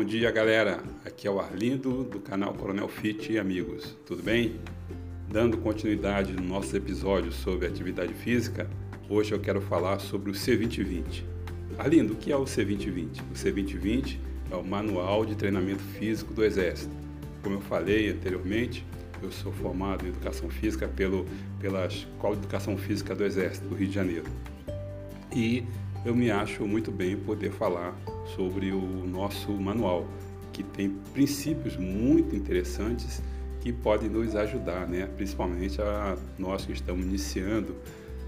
[0.00, 0.82] Bom dia, galera.
[1.04, 3.98] Aqui é o Arlindo do canal Coronel Fit e amigos.
[4.06, 4.58] Tudo bem?
[5.30, 8.66] Dando continuidade nos nossos episódios sobre atividade física,
[9.10, 11.22] hoje eu quero falar sobre o C2020.
[11.76, 13.20] Arlindo, o que é o C2020?
[13.30, 14.16] O C2020
[14.50, 16.96] é o Manual de Treinamento Físico do Exército.
[17.42, 18.86] Como eu falei anteriormente,
[19.22, 21.26] eu sou formado em Educação Física pelo,
[21.60, 24.24] pela Escola de Educação Física do Exército do Rio de Janeiro.
[25.30, 25.62] E
[26.04, 27.94] eu me acho muito bem poder falar
[28.34, 30.06] sobre o nosso manual,
[30.52, 33.22] que tem princípios muito interessantes
[33.60, 35.08] que podem nos ajudar, né?
[35.16, 37.76] principalmente a nós que estamos iniciando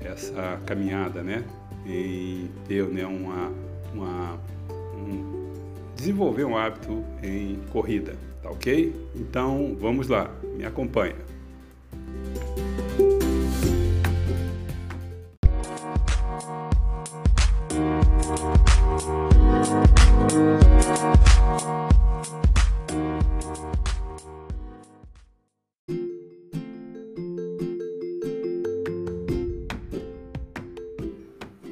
[0.01, 1.45] essa caminhada né?
[1.87, 3.51] em ter né, uma,
[3.95, 4.39] uma
[4.95, 5.51] um,
[5.97, 8.95] desenvolver um hábito em corrida, tá ok?
[9.15, 11.32] Então vamos lá, me acompanha.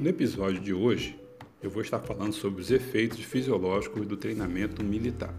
[0.01, 1.15] No episódio de hoje,
[1.61, 5.31] eu vou estar falando sobre os efeitos fisiológicos do treinamento militar.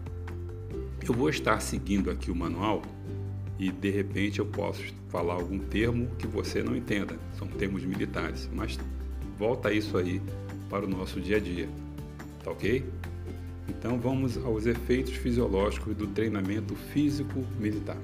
[1.05, 2.81] Eu vou estar seguindo aqui o manual
[3.59, 8.49] e de repente eu posso falar algum termo que você não entenda, são termos militares,
[8.53, 8.79] mas
[9.37, 10.21] volta isso aí
[10.69, 11.67] para o nosso dia a dia,
[12.41, 12.85] tá ok?
[13.67, 17.97] Então vamos aos efeitos fisiológicos do treinamento físico militar.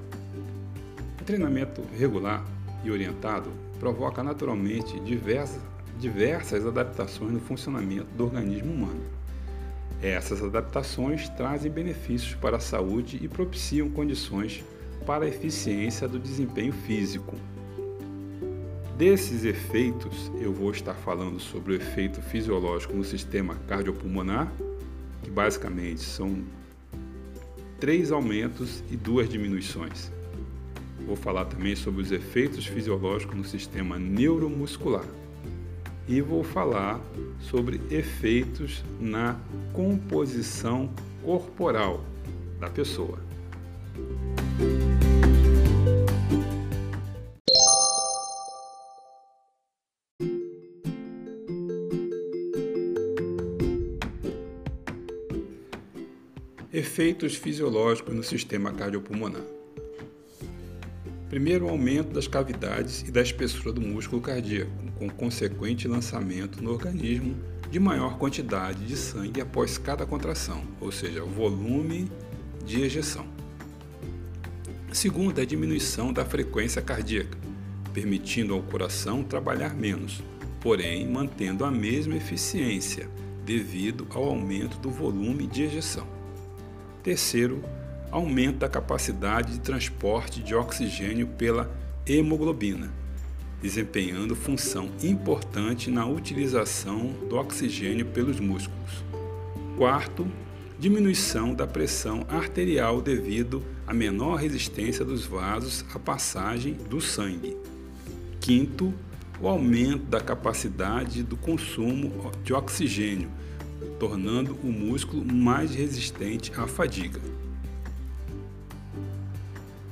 [1.22, 2.44] O treinamento regular
[2.84, 5.62] e orientado provoca naturalmente diversas
[6.00, 9.02] diversas adaptações no funcionamento do organismo humano.
[10.02, 14.64] Essas adaptações trazem benefícios para a saúde e propiciam condições
[15.04, 17.36] para a eficiência do desempenho físico.
[18.96, 24.50] Desses efeitos, eu vou estar falando sobre o efeito fisiológico no sistema cardiopulmonar,
[25.22, 26.42] que basicamente são
[27.78, 30.10] três aumentos e duas diminuições.
[31.06, 35.04] Vou falar também sobre os efeitos fisiológicos no sistema neuromuscular
[36.10, 37.00] e vou falar
[37.38, 39.36] sobre efeitos na
[39.72, 42.04] composição corporal
[42.58, 43.20] da pessoa.
[56.72, 59.59] Efeitos fisiológicos no sistema cardiopulmonar.
[61.30, 67.36] Primeiro, aumento das cavidades e da espessura do músculo cardíaco, com consequente lançamento no organismo
[67.70, 72.10] de maior quantidade de sangue após cada contração, ou seja, volume
[72.66, 73.24] de ejeção.
[74.92, 77.38] Segundo, a diminuição da frequência cardíaca,
[77.94, 80.20] permitindo ao coração trabalhar menos,
[80.60, 83.08] porém mantendo a mesma eficiência
[83.46, 86.08] devido ao aumento do volume de ejeção.
[87.04, 87.62] Terceiro,
[88.10, 91.70] aumento da capacidade de transporte de oxigênio pela
[92.06, 92.90] hemoglobina,
[93.62, 99.04] desempenhando função importante na utilização do oxigênio pelos músculos.
[99.76, 100.26] Quarto,
[100.78, 107.56] diminuição da pressão arterial devido à menor resistência dos vasos à passagem do sangue.
[108.40, 108.92] Quinto,
[109.40, 113.30] o aumento da capacidade do consumo de oxigênio,
[113.98, 117.20] tornando o músculo mais resistente à fadiga.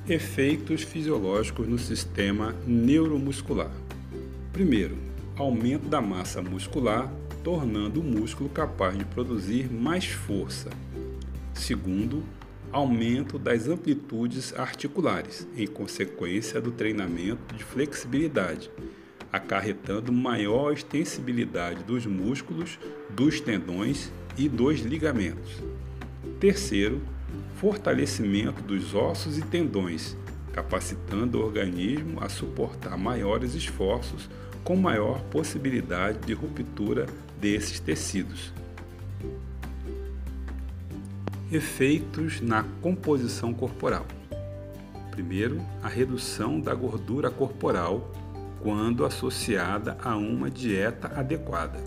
[0.09, 3.69] Efeitos fisiológicos no sistema neuromuscular.
[4.51, 4.97] Primeiro,
[5.37, 10.71] aumento da massa muscular, tornando o músculo capaz de produzir mais força.
[11.53, 12.23] Segundo,
[12.71, 18.71] aumento das amplitudes articulares, em consequência do treinamento de flexibilidade,
[19.31, 22.79] acarretando maior extensibilidade dos músculos,
[23.11, 25.61] dos tendões e dos ligamentos.
[26.39, 26.99] Terceiro,
[27.55, 30.15] fortalecimento dos ossos e tendões,
[30.53, 34.29] capacitando o organismo a suportar maiores esforços
[34.63, 37.05] com maior possibilidade de ruptura
[37.39, 38.53] desses tecidos.
[41.51, 44.05] Efeitos na composição corporal.
[45.09, 48.11] Primeiro, a redução da gordura corporal
[48.61, 51.79] quando associada a uma dieta adequada.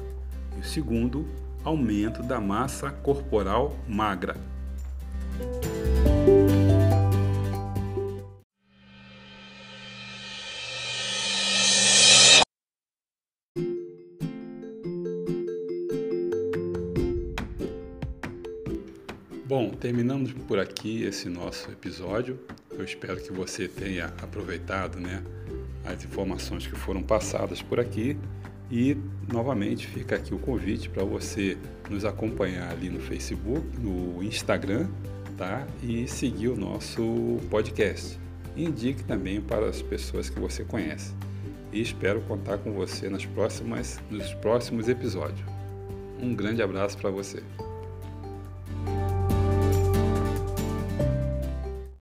[0.56, 1.26] E o segundo,
[1.64, 4.36] aumento da massa corporal magra,
[19.52, 22.40] Bom, terminamos por aqui esse nosso episódio.
[22.70, 25.22] Eu espero que você tenha aproveitado né,
[25.84, 28.16] as informações que foram passadas por aqui
[28.70, 28.96] E
[29.30, 31.58] novamente fica aqui o convite para você
[31.90, 34.88] nos acompanhar ali no Facebook, no Instagram,
[35.36, 35.66] tá?
[35.82, 38.18] E seguir o nosso podcast.
[38.56, 41.12] Indique também para as pessoas que você conhece.
[41.70, 45.46] E espero contar com você nas próximas, nos próximos episódios.
[46.18, 47.42] Um grande abraço para você.